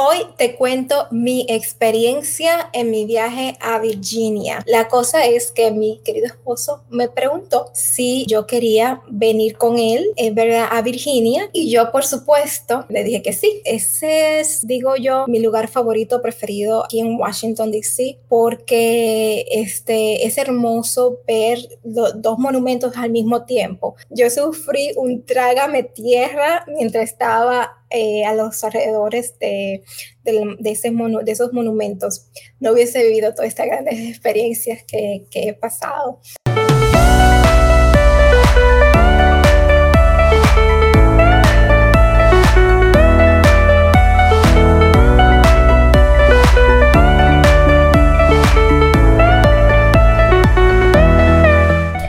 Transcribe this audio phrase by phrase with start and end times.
[0.00, 4.62] Hoy te cuento mi experiencia en mi viaje a Virginia.
[4.64, 10.06] La cosa es que mi querido esposo me preguntó si yo quería venir con él,
[10.14, 11.50] en verdad, a Virginia.
[11.52, 13.60] Y yo, por supuesto, le dije que sí.
[13.64, 20.38] Ese es, digo yo, mi lugar favorito preferido aquí en Washington, D.C., porque este, es
[20.38, 23.96] hermoso ver dos monumentos al mismo tiempo.
[24.10, 29.82] Yo sufrí un trágame tierra mientras estaba eh, a los alrededores de,
[30.24, 32.26] de, de, esos monumentos,
[32.60, 36.20] no hubiese vivido todas estas grandes experiencias que he pasado.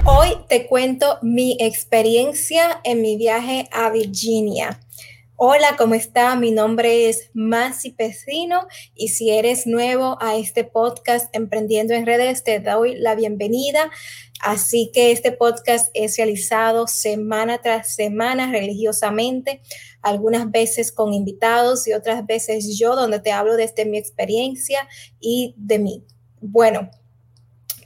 [0.06, 4.80] Hoy te cuento mi experiencia en mi viaje a Virginia.
[5.42, 6.36] Hola, ¿cómo está?
[6.36, 12.44] Mi nombre es Masi Pecino y si eres nuevo a este podcast Emprendiendo en Redes,
[12.44, 13.90] te doy la bienvenida.
[14.42, 19.62] Así que este podcast es realizado semana tras semana religiosamente,
[20.02, 24.90] algunas veces con invitados y otras veces yo, donde te hablo desde mi experiencia
[25.22, 26.06] y de mí.
[26.42, 26.90] Bueno,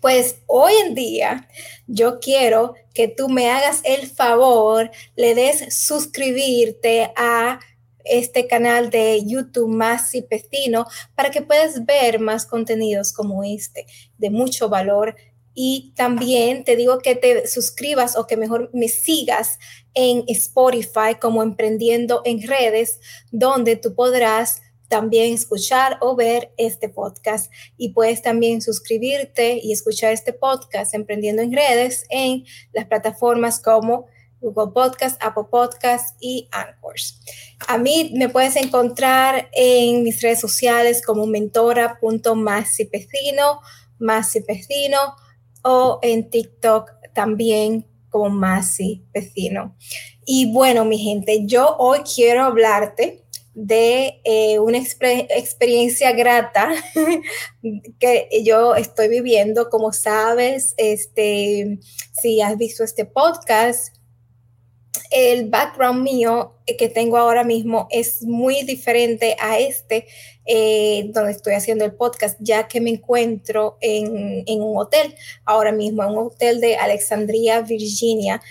[0.04, 1.48] pues hoy en día
[1.88, 7.62] yo quiero que tú me hagas el favor, le des suscribirte a
[8.04, 13.86] este canal de YouTube Más y Pestino para que puedas ver más contenidos como este
[14.18, 15.16] de mucho valor.
[15.54, 19.58] Y también te digo que te suscribas o que mejor me sigas
[19.94, 23.00] en Spotify como Emprendiendo en Redes,
[23.32, 24.64] donde tú podrás
[24.94, 31.42] también escuchar o ver este podcast y puedes también suscribirte y escuchar este podcast Emprendiendo
[31.42, 34.06] en Redes en las plataformas como
[34.40, 37.20] Google Podcast, Apple Podcast y Anchors.
[37.68, 43.62] A mí me puedes encontrar en mis redes sociales como mentora.masipecino,
[43.98, 45.16] masipecino
[45.64, 49.04] o en TikTok también como Masi
[50.24, 53.23] Y bueno, mi gente, yo hoy quiero hablarte
[53.54, 56.72] de eh, una experiencia grata
[58.00, 59.70] que yo estoy viviendo.
[59.70, 61.80] Como sabes, este,
[62.14, 63.96] si has visto este podcast,
[65.12, 70.08] el background mío que tengo ahora mismo es muy diferente a este
[70.46, 75.16] eh, donde estoy haciendo el podcast, ya que me encuentro en, en un hotel
[75.46, 78.42] ahora mismo, en un hotel de Alexandria, Virginia,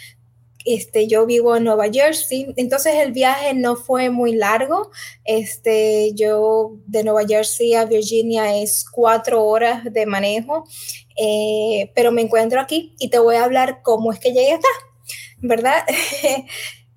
[0.64, 4.90] este, yo vivo en Nueva Jersey, entonces el viaje no fue muy largo.
[5.24, 10.64] Este, yo de Nueva Jersey a Virginia es cuatro horas de manejo,
[11.16, 14.68] eh, pero me encuentro aquí y te voy a hablar cómo es que llegué acá,
[15.38, 15.84] ¿verdad?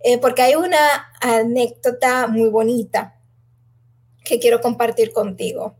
[0.07, 0.77] Eh, porque hay una
[1.19, 3.19] anécdota muy bonita
[4.23, 5.77] que quiero compartir contigo.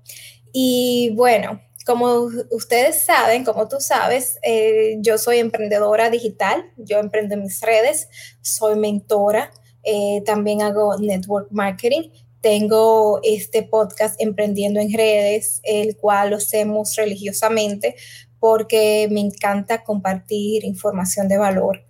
[0.52, 7.38] Y bueno, como ustedes saben, como tú sabes, eh, yo soy emprendedora digital, yo emprendo
[7.38, 8.10] mis redes,
[8.42, 9.52] soy mentora,
[9.84, 12.10] eh, también hago network marketing.
[12.42, 17.96] Tengo este podcast Emprendiendo en Redes, el cual lo hacemos religiosamente
[18.40, 21.86] porque me encanta compartir información de valor.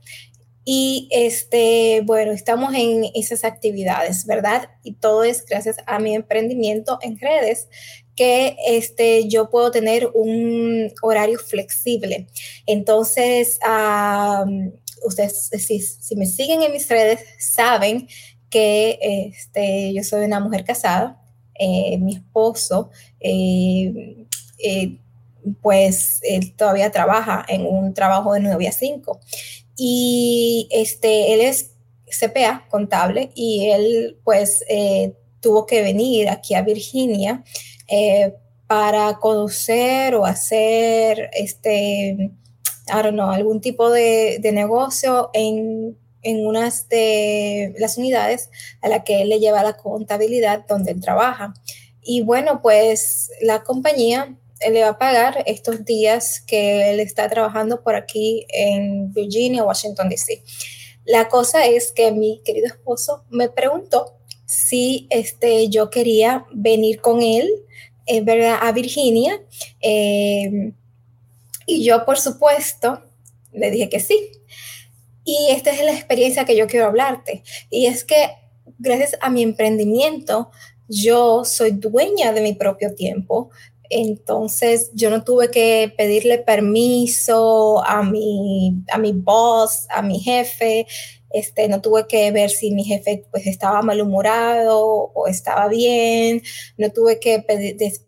[0.67, 4.69] Y este, bueno, estamos en esas actividades, ¿verdad?
[4.83, 7.67] Y todo es gracias a mi emprendimiento en redes,
[8.15, 12.27] que este, yo puedo tener un horario flexible.
[12.65, 13.59] Entonces,
[15.05, 15.49] ustedes,
[15.99, 18.07] si, me siguen en mis redes, saben
[18.49, 21.21] que este, yo soy una mujer casada.
[21.57, 22.89] Eh, mi esposo,
[23.19, 24.25] eh,
[24.59, 24.97] eh,
[25.61, 29.19] pues él todavía trabaja en un trabajo de 9 a 5.
[29.77, 31.71] Y este, él es
[32.07, 34.63] CPA, contable, y él pues
[35.41, 37.43] tuvo que venir aquí a Virginia
[37.87, 38.33] eh,
[38.67, 42.31] para conocer o hacer este,
[42.87, 48.49] I don't know, algún tipo de, negocio en, en unas de las unidades
[48.81, 51.53] a la que él le lleva la contabilidad donde él trabaja.
[52.01, 54.35] Y bueno, pues la compañía
[54.69, 60.09] le va a pagar estos días que él está trabajando por aquí en Virginia, Washington,
[60.09, 60.43] D.C.
[61.05, 67.21] La cosa es que mi querido esposo me preguntó si este, yo quería venir con
[67.21, 67.49] él
[68.23, 68.59] ¿verdad?
[68.61, 69.41] a Virginia.
[69.81, 70.71] Eh,
[71.65, 73.01] y yo, por supuesto,
[73.51, 74.31] le dije que sí.
[75.23, 77.43] Y esta es la experiencia que yo quiero hablarte.
[77.71, 78.29] Y es que
[78.77, 80.51] gracias a mi emprendimiento,
[80.87, 83.49] yo soy dueña de mi propio tiempo.
[83.89, 90.87] Entonces yo no tuve que pedirle permiso a mi, a mi boss, a mi jefe,
[91.35, 94.79] este, no tuve que ver si mi jefe pues estaba malhumorado
[95.13, 96.41] o estaba bien,
[96.77, 97.43] no tuve que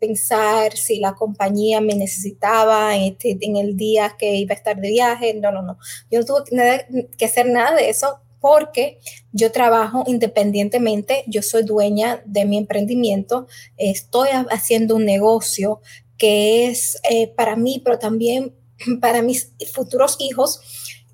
[0.00, 4.80] pensar si la compañía me necesitaba en, este, en el día que iba a estar
[4.80, 5.78] de viaje, no, no, no,
[6.10, 6.86] yo no tuve
[7.18, 8.98] que hacer nada de eso porque
[9.32, 13.46] yo trabajo independientemente, yo soy dueña de mi emprendimiento,
[13.76, 15.82] estoy haciendo un negocio
[16.16, 18.54] que es eh, para mí, pero también
[19.02, 20.60] para mis futuros hijos.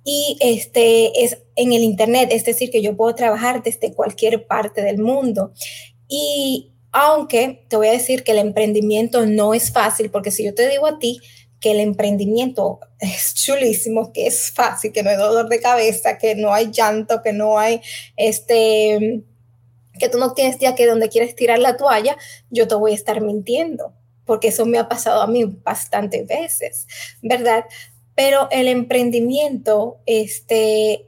[0.04, 4.82] Y este es en el Internet, es decir, que yo puedo trabajar desde cualquier parte
[4.82, 5.52] del mundo.
[6.08, 10.54] Y aunque te voy a decir que el emprendimiento no es fácil, porque si yo
[10.54, 11.20] te digo a ti
[11.60, 16.34] que el emprendimiento es chulísimo, que es fácil, que no hay dolor de cabeza, que
[16.34, 17.80] no hay llanto, que no hay
[18.16, 19.24] este
[19.98, 22.16] que tú no tienes ya que donde quieres tirar la toalla,
[22.50, 23.92] yo te voy a estar mintiendo,
[24.24, 26.86] porque eso me ha pasado a mí bastantes veces,
[27.22, 27.64] ¿verdad?
[28.14, 31.06] Pero el emprendimiento este,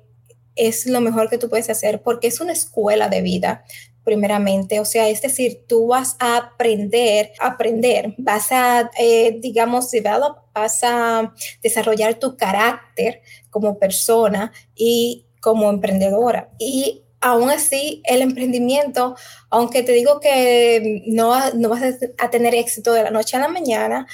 [0.56, 3.64] es lo mejor que tú puedes hacer porque es una escuela de vida
[4.06, 4.78] primeramente.
[4.78, 10.78] O sea, es decir, tú vas a aprender, aprender, vas a, eh, digamos, develop, vas
[10.84, 13.20] a desarrollar tu carácter
[13.50, 16.50] como persona y como emprendedora.
[16.56, 19.16] Y aún así, el emprendimiento,
[19.50, 21.82] aunque te digo que no, no vas
[22.18, 24.06] a tener éxito de la noche a la mañana,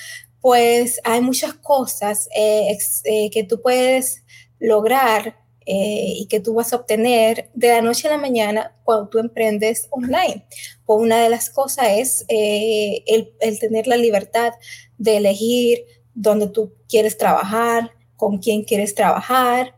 [0.42, 4.24] pues hay muchas cosas eh, eh, que tú puedes
[4.58, 9.08] lograr eh, y que tú vas a obtener de la noche a la mañana cuando
[9.08, 10.44] tú emprendes online.
[10.84, 14.52] Pues una de las cosas es el, tener la libertad
[14.98, 19.76] de elegir dónde tú quieres trabajar, con quién quieres trabajar,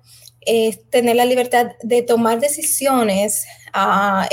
[0.91, 4.26] tener la libertad de tomar decisiones uh,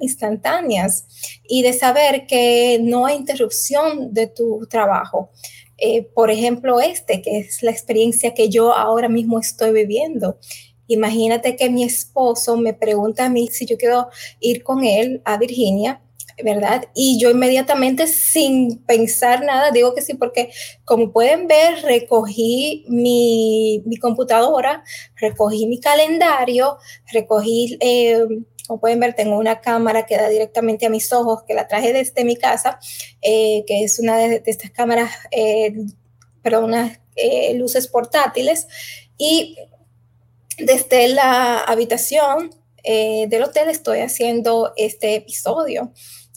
[0.00, 1.06] instantáneas
[1.48, 5.30] y de saber que no hay interrupción de tu trabajo.
[5.78, 10.38] Eh, por ejemplo, este, que es la experiencia que yo ahora mismo estoy viviendo.
[10.88, 14.08] Imagínate que mi esposo me pregunta a mí si yo quiero
[14.40, 16.00] ir con él a Virginia,
[16.44, 16.88] ¿verdad?
[16.94, 20.50] Y yo inmediatamente, sin pensar nada, digo que sí, porque
[20.84, 24.84] como pueden ver, recogí mi, computadora,
[25.16, 26.78] recogí mi calendario,
[27.12, 27.78] recogí...
[27.80, 28.26] Eh,
[28.66, 31.92] como pueden ver, tengo una cámara que da directamente a mis ojos, que la traje
[31.92, 32.78] desde mi casa,
[33.22, 35.72] eh, que es una de, estas cámaras, eh,
[36.42, 38.66] perdón, unas eh, luces portátiles.
[39.18, 39.56] Y
[40.58, 42.50] desde la habitación
[42.84, 45.92] del hotel estoy haciendo este episodio.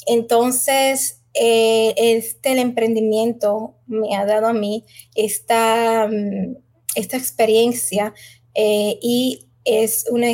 [0.10, 4.86] Entonces, este el emprendimiento me ha dado a mí
[5.16, 6.58] esta, mm,
[6.96, 8.14] esta experiencia
[8.56, 10.28] y es una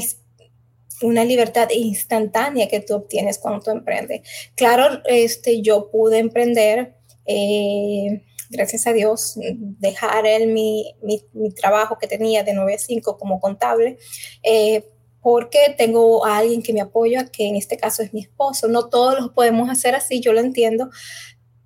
[1.01, 4.21] una libertad instantánea que tú obtienes cuando tú emprendes.
[4.55, 6.95] Claro, este, yo pude emprender,
[7.25, 9.37] eh, gracias a Dios,
[9.79, 13.97] dejar el, mi, mi, trabajo que tenía de 9 a 5 como contable,
[14.43, 14.89] eh,
[15.25, 18.67] porque tengo a alguien que me apoya, que en este caso es mi esposo.
[18.67, 20.91] No todos lo podemos hacer así, yo lo entiendo,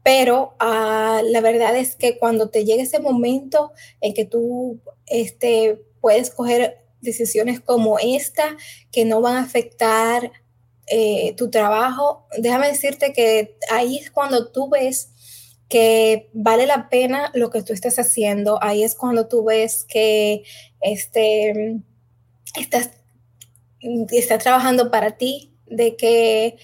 [0.01, 5.77] pero uh, la verdad es que cuando te llega ese momento en que tú este,
[6.00, 8.56] puedes coger decisiones como esta
[8.94, 10.31] que no van a afectar
[10.88, 15.09] eh, tu trabajo, déjame decirte que ahí es cuando tú ves
[15.67, 20.44] que vale la pena lo que tú estás haciendo, ahí es cuando tú ves que
[20.79, 21.81] este,
[22.56, 22.91] estás,
[24.11, 26.57] estás trabajando para ti, de que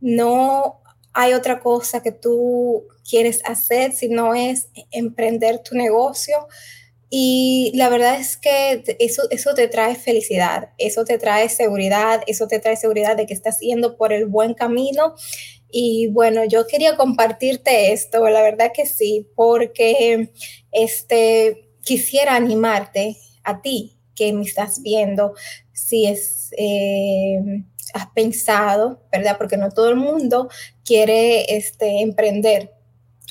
[0.00, 0.80] no
[1.12, 6.48] hay otra cosa que tú quieres hacer, si no es emprender tu negocio,
[7.14, 12.48] y la verdad es que eso, eso te trae felicidad, eso te trae seguridad, eso
[12.48, 15.14] te trae seguridad de que estás yendo por el buen camino.
[15.70, 20.30] Y bueno, yo quería compartirte esto, la verdad que sí, porque
[20.70, 25.34] este, quisiera animarte a ti que me estás viendo,
[25.72, 27.64] si es, eh,
[27.94, 29.36] has pensado, ¿verdad?
[29.38, 30.48] Porque no todo el mundo
[30.84, 32.74] quiere este, emprender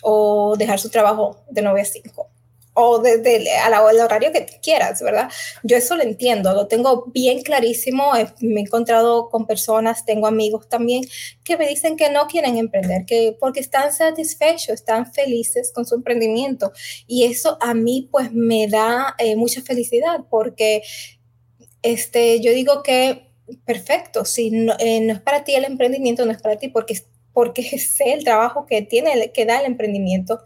[0.03, 2.30] o dejar su trabajo de 9 a 5
[2.73, 5.29] o desde a la, horario que quieras, ¿verdad?
[5.63, 8.13] Yo eso lo entiendo, lo tengo bien clarísimo.
[8.39, 11.03] Me he encontrado con personas, tengo amigos también
[11.43, 15.95] que me dicen que no quieren emprender, que porque están satisfechos, están felices con su
[15.95, 16.71] emprendimiento.
[17.07, 20.81] Y eso a mí pues me da eh, mucha felicidad porque
[21.81, 23.31] este, yo digo que
[23.65, 26.95] perfecto, si no, eh, no es para ti el emprendimiento, no es para ti porque
[27.33, 30.41] porque sé el trabajo que tiene, que da el emprendimiento,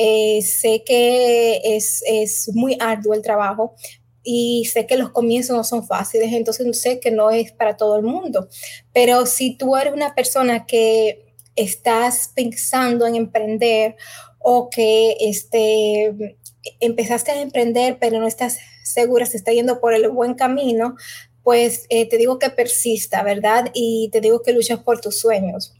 [0.00, 3.74] eh, sé que es, es muy arduo el trabajo
[4.22, 7.96] y sé que los comienzos no son fáciles, entonces sé que no es para todo
[7.96, 8.48] el mundo.
[8.92, 13.96] Pero si tú eres una persona que estás pensando en emprender
[14.38, 16.36] o que este,
[16.78, 20.94] empezaste a emprender pero no estás segura si está yendo por el buen camino,
[21.42, 23.70] pues te digo que persista, ¿verdad?
[23.74, 25.77] Y te digo que luchas por tus sueños.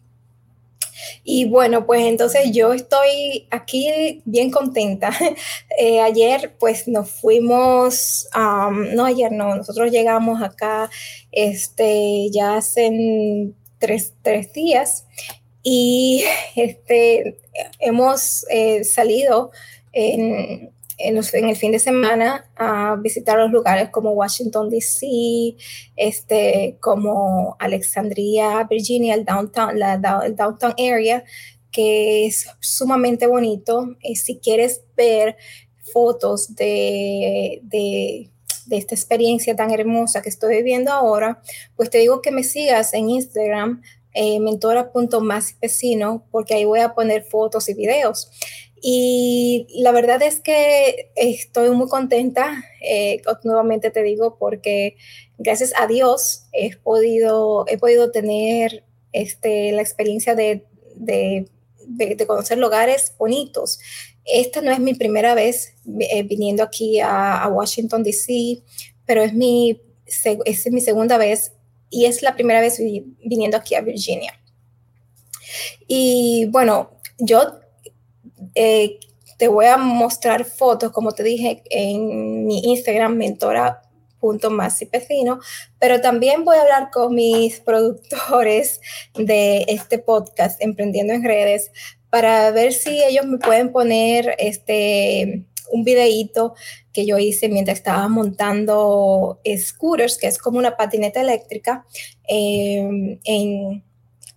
[1.25, 5.11] Y bueno, pues entonces yo estoy aquí bien contenta.
[5.81, 10.90] Eh, ayer pues nos fuimos, no ayer no, nosotros llegamos acá
[11.31, 14.12] este, ya hace tres,
[14.52, 15.07] días
[15.62, 16.25] y
[16.57, 17.38] este,
[17.78, 19.52] hemos eh, salido
[19.93, 25.57] en, en, el fin de semana a visitar los lugares como Washington, D.C.,
[25.97, 31.25] este, como Alexandria, Virginia, el downtown, la, el downtown area,
[31.71, 33.97] que es sumamente bonito.
[34.02, 35.37] Eh, si quieres ver
[35.93, 38.31] fotos de, de,
[38.67, 41.40] de, esta experiencia tan hermosa que estoy viviendo ahora,
[41.76, 43.83] pues te digo que me sigas en Instagram,
[44.14, 48.31] eh, mentora.masvecino, porque ahí voy a poner fotos y videos.
[48.80, 54.97] Y la verdad es que estoy muy contenta, eh, nuevamente te digo, porque
[55.37, 61.49] gracias a Dios he podido, he podido tener este, la experiencia de, de,
[61.87, 63.80] de, conocer lugares bonitos.
[64.25, 68.62] Esta no es mi primera vez eh, viniendo aquí a, a Washington, D.C.,
[69.06, 69.80] pero es mi,
[70.44, 71.52] es mi segunda vez
[71.90, 74.38] y es la primera vez viniendo aquí a Virginia.
[75.87, 77.58] Y bueno, yo
[78.55, 78.99] eh,
[79.38, 85.38] te voy a mostrar fotos, como te dije, en mi Instagram, mentora.masipecino,
[85.78, 88.81] pero también voy a hablar con mis productores
[89.14, 91.71] de este podcast, Emprendiendo en Redes,
[92.11, 96.55] para ver si ellos me pueden poner este, un videíto
[96.93, 101.87] que yo hice mientras estaba montando scooters, que es como una patineta eléctrica,
[102.28, 103.85] eh, en,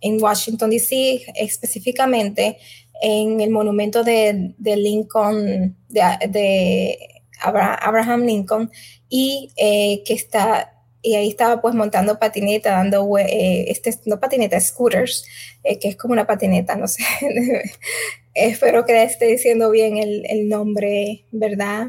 [0.00, 1.24] en Washington, D.C.
[1.34, 2.58] específicamente
[3.02, 6.98] en el monumento de, Lincoln, de,
[7.40, 8.70] Abraham Lincoln,
[9.08, 14.60] y eh, que está, y ahí estaba pues montando patineta, dando, eh, este, no patineta,
[14.60, 15.26] scooters,
[15.64, 17.02] eh, que es como una patineta, no sé,
[18.34, 21.88] espero que esté diciendo bien el, nombre, ¿verdad?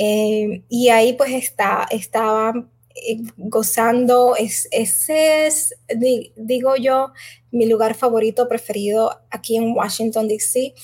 [0.00, 2.54] y ahí pues está, estaba
[3.36, 5.74] gozando, es, ese es,
[6.36, 7.12] digo yo,
[7.50, 10.74] mi lugar favorito preferido aquí en Washington, D.C.,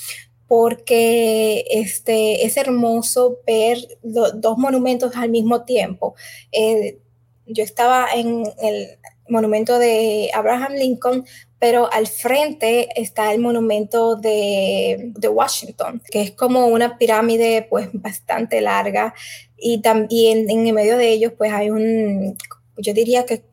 [0.47, 6.15] porque este, es hermoso ver dos monumentos al mismo tiempo.
[6.53, 6.99] Eh,
[7.47, 11.25] yo estaba en el monumento de Abraham Lincoln,
[11.65, 18.61] pero al frente está el monumento de, Washington, que es como una pirámide pues bastante
[18.61, 19.15] larga.
[19.57, 22.37] Y también en medio de ellos pues hay un,
[22.77, 23.45] yo diría que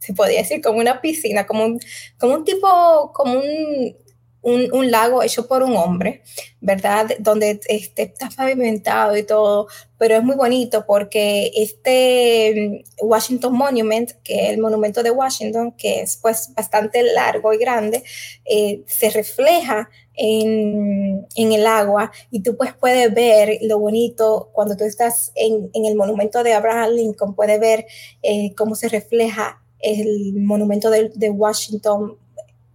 [0.00, 1.80] se podría decir como una piscina, como un,
[2.18, 3.96] como un tipo, como un,
[4.42, 6.22] un, lago hecho por un hombre,
[6.60, 7.10] ¿verdad?
[7.20, 9.68] Donde este, está pavimentado y todo,
[9.98, 15.72] pero es muy bonito porque este mm, Washington Monument, que es el monumento de Washington,
[15.72, 18.02] que es pues bastante largo y grande,
[18.44, 24.84] eh, se refleja en, el agua y tú pues puedes ver lo bonito cuando tú
[24.84, 27.86] estás en, el monumento de Abraham Lincoln, puedes ver
[28.22, 32.18] eh, cómo se refleja el monumento de Washington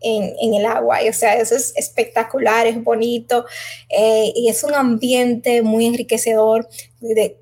[0.02, 1.04] en, en, el agua.
[1.04, 3.46] Y, o sea, eso es espectacular, es bonito
[3.90, 6.68] eh, y es un ambiente muy enriquecedor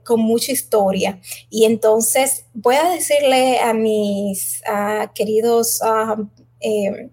[0.03, 1.19] con mucha historia.
[1.49, 4.61] Y entonces voy a decirle a mis
[5.13, 5.81] queridos
[6.61, 7.09] eh,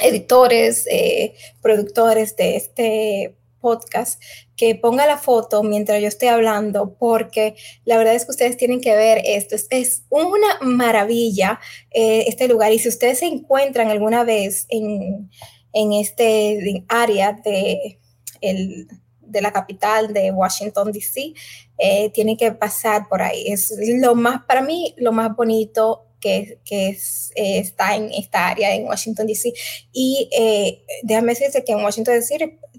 [0.00, 4.22] editores, eh, productores de este podcast
[4.56, 7.54] que ponga la foto mientras yo esté hablando, porque
[7.86, 9.56] la verdad es que ustedes tienen que ver esto.
[9.70, 15.30] Es, una maravilla eh, este lugar y si ustedes se encuentran alguna vez en,
[15.72, 17.98] en este área de,
[18.42, 18.86] el,
[19.34, 21.34] de la capital de Washington, D.C.,
[21.76, 23.48] eh, tienen que pasar por ahí.
[23.48, 28.48] Es lo más, para mí, lo más bonito que, que es, eh, está en esta
[28.48, 29.52] área en Washington, D.C.
[29.92, 32.14] Y eh, déjame decirte que en Washington,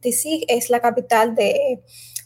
[0.01, 0.45] D.C.
[0.47, 1.81] es la capital de,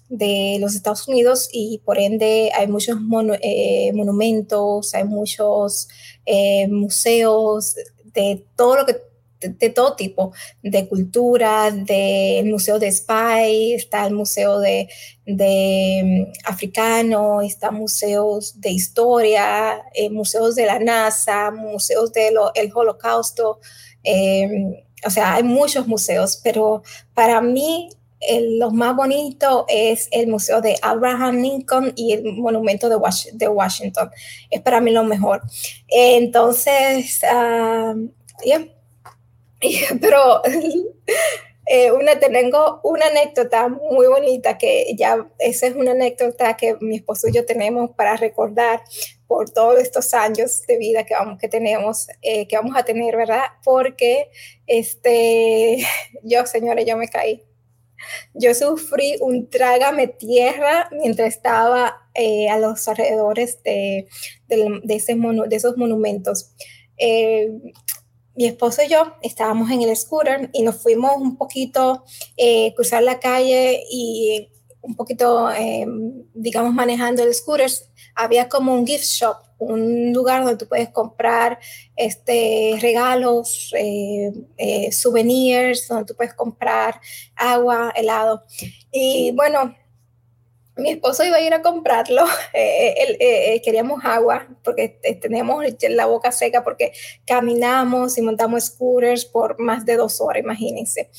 [0.08, 2.98] de, los Estados Unidos y por ende hay muchos
[3.42, 5.88] eh, monumentos, hay muchos
[6.70, 7.76] museos
[8.14, 9.09] de todo lo que
[9.39, 14.89] de, todo tipo, de cultura, del Museo de Spy, está el Museo de,
[15.25, 22.72] de mm, Africano, está museos de historia, eh, museos de la NASA, museos del el
[22.74, 23.60] Holocausto,
[24.03, 27.89] em, o sea, hay muchos museos, pero para mí
[28.58, 32.98] lo más bonito es el Museo de Abraham Lincoln y el Monumento de,
[33.34, 34.12] de Washington.
[34.50, 35.41] Es para mí lo mejor.
[35.88, 38.10] Entonces, uh,
[40.01, 40.42] pero
[41.66, 46.98] eh, una, tengo una anécdota muy bonita que ya, esa es una anécdota que mi
[46.98, 48.82] esposo y yo tenemos para recordar
[49.28, 53.16] por todos estos años de vida que, vamos, que tenemos, eh, que vamos a tener,
[53.16, 53.44] ¿verdad?
[53.63, 54.30] Porque,
[54.66, 55.86] este,
[56.24, 57.44] yo, señores, yo me caí.
[58.34, 64.08] Yo sufrí un trágame tierra mientras estaba eh, a los alrededores de,
[64.48, 66.56] de, de, de esos monumentos.
[66.98, 67.51] Eh,
[68.39, 72.05] mi esposo y yo estábamos en el scooter y nos fuimos un poquito
[72.38, 75.86] eh, cruzar la calle y un poquito, eh,
[76.34, 77.69] digamos, manejando el scooter.
[78.15, 81.60] Había como un gift shop, un lugar donde tú puedes comprar
[81.98, 87.01] este, regalos, eh, eh, souvenirs, donde tú puedes comprar
[87.36, 88.43] agua, helado.
[88.89, 89.75] Y bueno,
[90.80, 95.64] mi esposo iba a ir a comprarlo, eh, él, eh, queríamos agua porque eh, teníamos
[95.90, 96.92] la boca seca porque
[97.26, 101.10] caminamos y montamos scooters por más de dos horas, imagínense.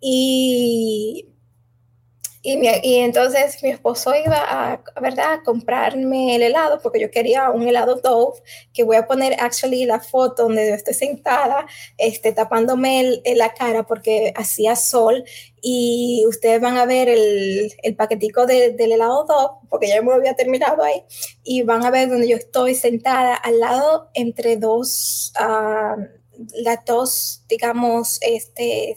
[0.00, 1.28] Y
[2.42, 5.34] y, y, entonces mi esposo iba a, ¿verdad?
[5.34, 8.40] a comprarme el helado porque yo quería un helado Dove,
[8.74, 11.66] que voy a poner actually la foto donde yo estoy sentada,
[11.98, 15.24] este, tapándome el, la cara porque hacía sol
[15.60, 20.08] y ustedes van a ver el, el paquetico de, del helado Dove, porque ya me
[20.08, 21.04] lo había terminado ahí,
[21.44, 26.02] y van a ver donde yo estoy sentada al lado entre dos, uh,
[26.54, 28.96] las dos, digamos, este,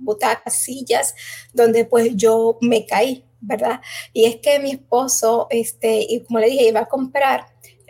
[0.00, 1.14] butacas, sillas,
[1.52, 3.80] donde pues yo me caí, ¿verdad?
[4.12, 7.46] Y es que mi esposo, este, y como le dije, iba a comprar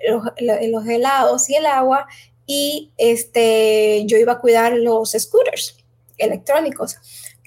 [0.09, 0.23] los,
[0.69, 2.07] los helados y el agua
[2.47, 5.77] y este, yo iba a cuidar los scooters
[6.19, 6.97] electrónicos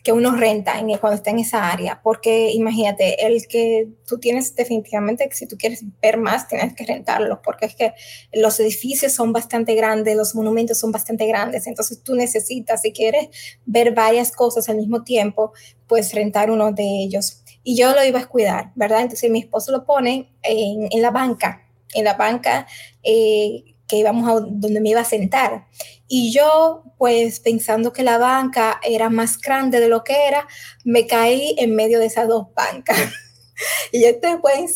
[0.03, 4.53] que uno renta en, cuando está en esa área, porque imagínate, el que tú tienes
[4.53, 7.93] definitivamente, si tú quieres ver más, tienes que rentarlo, porque es que
[8.33, 13.29] los edificios son bastante grandes, los monumentos son bastante grandes, entonces tú necesitas, si quieres
[13.65, 15.53] ver varias cosas al mismo tiempo,
[15.87, 17.41] pues rentar uno de ellos.
[17.63, 19.01] Y yo lo iba a cuidar, ¿verdad?
[19.03, 22.67] Entonces mi esposo lo pone en, en la banca, en la banca
[23.03, 25.67] eh, que íbamos a donde me iba a sentar.
[26.07, 30.47] Y yo, pues pensando que la banca era más grande de lo que era,
[30.83, 32.97] me caí en medio de esas dos bancas.
[33.91, 34.67] y ustedes pueden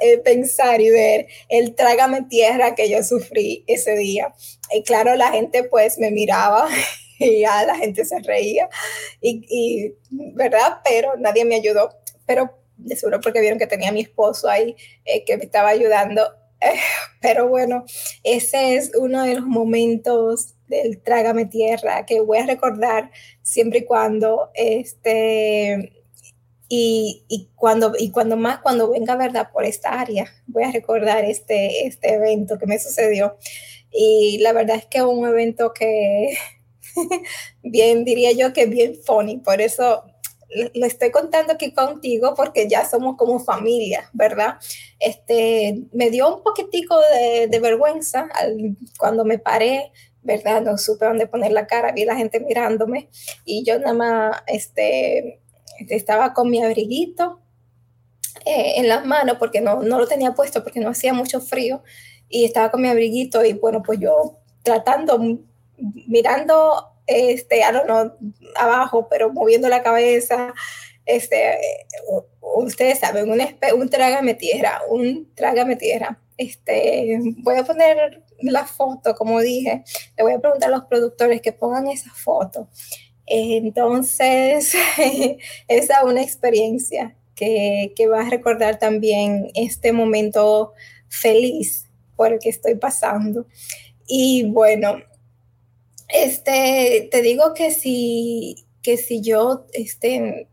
[0.00, 4.34] eh, pensar y ver el trágame tierra que yo sufrí ese día.
[4.72, 6.68] Y claro, la gente pues me miraba
[7.18, 8.68] y ya la gente se reía,
[9.20, 9.94] y, y
[10.34, 10.78] ¿verdad?
[10.84, 11.90] Pero nadie me ayudó.
[12.26, 15.70] Pero de seguro porque vieron que tenía a mi esposo ahí eh, que me estaba
[15.70, 16.30] ayudando
[17.20, 17.84] Pero bueno,
[18.22, 23.10] ese es uno de los momentos del Trágame Tierra que voy a recordar
[23.42, 25.92] siempre y cuando este
[26.68, 31.24] y, y, cuando y cuando más cuando venga verdad por esta área voy a recordar
[31.24, 33.36] este este evento que me sucedió.
[33.90, 36.36] Y la verdad es que es un evento que
[37.62, 40.04] bien diría yo que bien funny por eso
[40.74, 44.56] lo estoy contando aquí contigo porque ya somos como familia, ¿verdad?
[44.98, 50.62] Este, me dio un poquitico de, de vergüenza al, cuando me paré, ¿verdad?
[50.62, 53.08] No supe dónde poner la cara, vi la gente mirándome
[53.44, 55.40] y yo nada más este,
[55.88, 57.40] estaba con mi abriguito
[58.44, 61.82] eh, en las manos porque no, no lo tenía puesto porque no hacía mucho frío
[62.28, 65.18] y estaba con mi abriguito y bueno, pues yo tratando,
[66.06, 68.12] mirando este, I don't know,
[68.54, 70.54] abajo, pero moviendo la cabeza,
[71.06, 71.58] este,
[72.40, 73.40] ustedes saben, un,
[73.74, 76.20] un trágame tierra, un trágame tierra.
[76.36, 79.82] Este, voy a poner la foto, como dije,
[80.16, 82.68] le voy a preguntar a los productores que pongan esa foto.
[83.26, 84.74] Entonces,
[85.68, 90.74] esa es una experiencia que, que va a recordar también este momento
[91.08, 93.46] feliz por el que estoy pasando.
[94.06, 94.98] Y bueno,
[96.08, 100.48] este, te digo que si, que si yo este,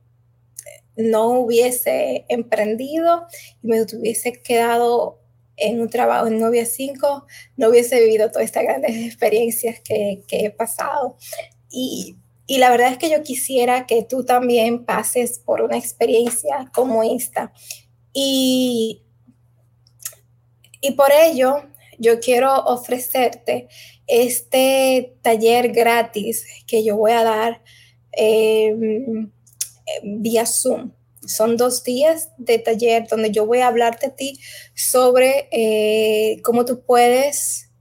[0.97, 3.25] no hubiese emprendido
[3.61, 5.19] y me hubiese quedado
[5.57, 7.25] en un trabajo en Novia 5,
[7.57, 11.17] no hubiese vivido todas estas grandes experiencias que, que he pasado.
[11.69, 16.69] Y, y, la verdad es que yo quisiera que tú también pases por una experiencia
[16.73, 17.53] como esta.
[18.11, 19.03] Y,
[20.81, 21.63] y por ello,
[21.97, 23.67] yo quiero ofrecerte
[24.07, 27.61] este taller gratis que yo voy a dar
[28.11, 28.75] eh,
[30.03, 30.91] vía Zoom.
[31.27, 34.39] Son dos días de taller donde yo voy a hablarte a ti
[34.75, 37.71] sobre eh, cómo tú puedes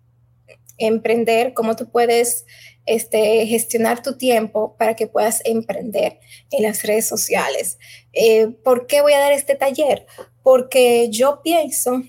[0.79, 2.46] emprender, cómo tú puedes
[2.87, 7.79] este, gestionar tu tiempo para que puedas emprender en las redes sociales.
[8.12, 10.07] Eh, ¿Por qué voy a dar este taller?
[10.42, 12.03] Porque yo pienso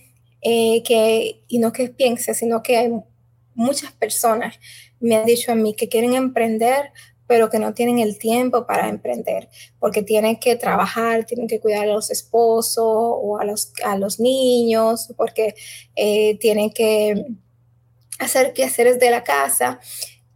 [0.47, 2.91] eh, que, y no que piense, sino que hay
[3.55, 4.59] muchas personas
[4.99, 6.91] me han dicho a mí que quieren emprender,
[7.27, 11.83] pero que no tienen el tiempo para emprender, porque tienen que trabajar, tienen que cuidar
[11.83, 15.55] a los esposos o a los, a los niños, porque
[15.95, 17.25] eh, tienen que
[18.19, 19.79] hacer quehaceres de la casa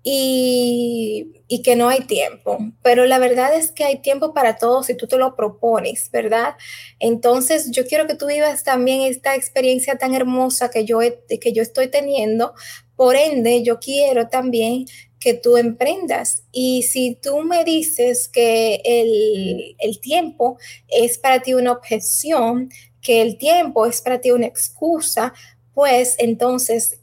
[0.03, 2.57] y, que no hay tiempo.
[2.81, 6.55] Pero la verdad es que hay tiempo para todo si tú te lo propones, ¿verdad?
[6.99, 11.61] Entonces yo quiero que tú vivas también esta experiencia tan hermosa que yo, que yo
[11.61, 12.53] estoy teniendo.
[12.95, 14.85] Por ende, yo quiero también
[15.19, 16.43] que tú emprendas.
[16.51, 20.57] Y si tú me dices que el, el tiempo
[20.87, 22.69] es para ti una objeción,
[23.01, 25.33] que el tiempo es para ti una excusa,
[25.73, 26.99] pues entonces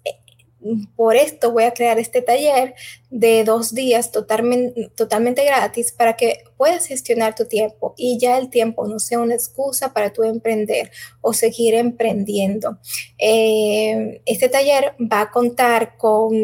[0.97, 2.75] por esto voy a crear este taller
[3.11, 8.51] de dos días totalmente, totalmente gratis para que puedas gestionar tu tiempo y ya el
[8.51, 12.79] tiempo no sea una excusa para tu emprender o seguir emprendiendo.
[13.19, 16.35] Eh, este taller va a contar con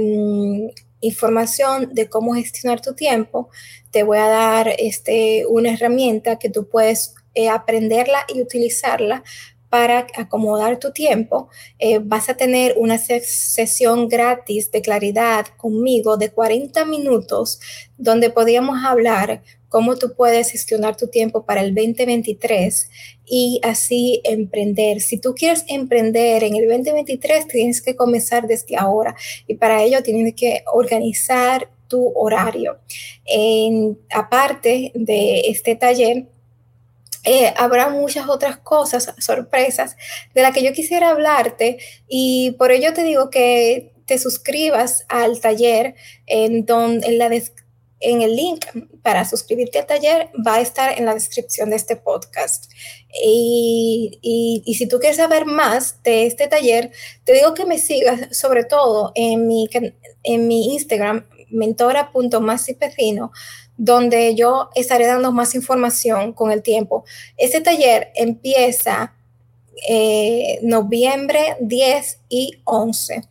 [1.03, 3.51] información de cómo gestionar tu tiempo.
[3.91, 9.25] Te voy a dar este, una herramienta que tú puedes eh, aprenderla y utilizarla
[9.73, 16.29] para acomodar tu tiempo, eh, vas a tener una sesión gratis de claridad conmigo de
[16.29, 17.59] 40 minutos
[17.97, 22.91] donde podríamos hablar cómo tú puedes gestionar tu tiempo para el 2023
[23.25, 25.01] y así emprender.
[25.01, 30.03] Si tú quieres emprender en el 2023, tienes que comenzar desde ahora y para ello
[30.03, 32.79] tienes que organizar tu horario.
[33.25, 36.27] En, aparte de este taller,
[37.25, 39.97] eh, habrá muchas otras cosas, sorpresas,
[40.35, 45.41] de las que yo quisiera hablarte y por ello te digo que te suscribas al
[45.41, 45.95] taller
[46.27, 47.31] en, donde, en, la
[48.01, 48.67] en el link
[49.03, 52.71] para suscribirte al taller va a estar en la descripción de este podcast.
[53.25, 56.91] Y, y, si tú quieres saber más de este taller,
[57.25, 59.69] te digo que me sigas sobre todo en mi,
[60.25, 63.33] en mi Instagram, mentora.masipecino,
[63.77, 67.05] donde yo estaré dando más información con el tiempo.
[67.37, 69.15] Este taller empieza
[69.89, 73.23] eh, noviembre 10 y 11.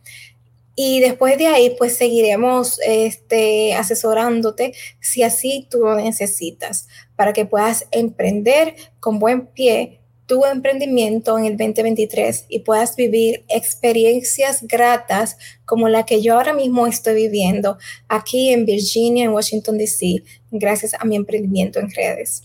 [0.74, 7.44] Y después de ahí, pues seguiremos este, asesorándote si así tú lo necesitas, para que
[7.44, 10.01] puedas emprender con buen pie
[10.32, 16.54] tu emprendimiento en el 2023 y puedas vivir experiencias gratas como la que yo ahora
[16.54, 17.76] mismo estoy viviendo
[18.08, 22.44] aquí en Virginia, en Washington, D.C., gracias a mi emprendimiento en redes.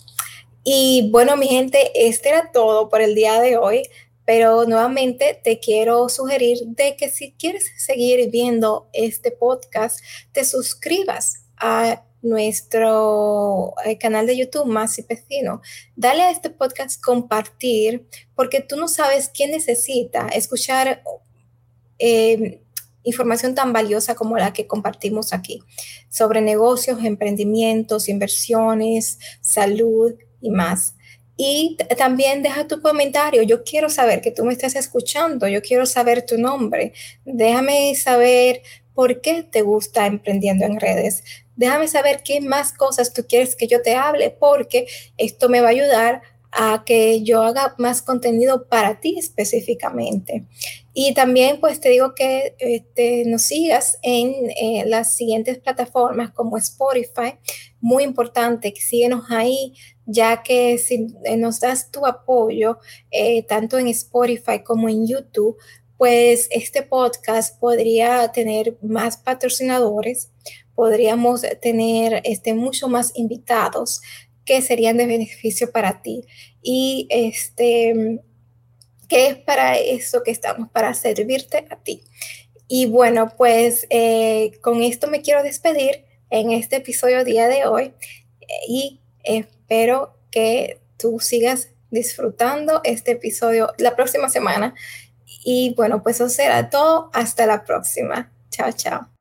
[0.65, 3.83] Y bueno, mi gente, este era todo por el día de hoy,
[4.25, 10.01] pero nuevamente te quiero sugerir de que si quieres seguir viendo este podcast,
[10.33, 15.61] te suscribas a nuestro eh, canal de YouTube Más y Pecino.
[15.95, 21.03] Dale a este podcast compartir porque tú no sabes quién necesita escuchar
[21.99, 22.61] eh,
[23.03, 25.63] información tan valiosa como la que compartimos aquí
[26.09, 30.95] sobre negocios, emprendimientos, inversiones, salud y más.
[31.37, 33.43] Y también deja tu comentario.
[33.43, 35.47] Yo quiero saber que tú me estás escuchando.
[35.47, 36.93] Yo quiero saber tu nombre.
[37.25, 38.63] Déjame saber
[38.95, 41.23] por qué te gusta emprendiendo en redes
[41.57, 45.67] déjame saber qué más cosas tú quieres que yo te hable, porque esto me va
[45.67, 50.45] a ayudar a que yo haga más contenido para ti específicamente.
[50.93, 56.57] Y también pues te digo que este, nos sigas en eh, las siguientes plataformas como
[56.57, 57.37] Spotify.
[57.79, 59.73] Muy importante que síguenos ahí,
[60.05, 62.79] ya que si eh, nos das tu apoyo,
[63.11, 65.57] eh, tanto en Spotify como en YouTube,
[65.97, 70.31] pues este podcast podría tener más patrocinadores,
[70.77, 73.99] podríamos tener este, mucho más invitados
[74.45, 76.23] que serían de beneficio para ti.
[76.61, 78.21] Y este,
[79.09, 82.03] que es para eso que estamos, para servirte a ti.
[82.67, 87.95] Y bueno, pues eh, con esto me quiero despedir en este episodio día de hoy
[88.67, 94.75] y espero que tú sigas disfrutando este episodio la próxima semana.
[95.43, 97.09] Y bueno, pues eso será todo.
[97.13, 98.31] Hasta la próxima.
[98.51, 99.16] Chao, chao.